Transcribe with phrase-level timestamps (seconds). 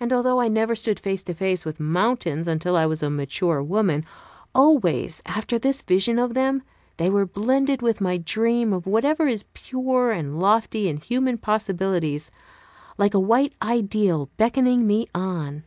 [0.00, 3.62] And although I never stood face to face with mountains until I was a mature
[3.62, 4.04] woman,
[4.52, 6.64] always, after this vision of them,
[6.96, 12.32] they were blended with my dream of whatever is pure and lofty in human possibilities,
[12.98, 15.62] like a white ideal beckoning me on.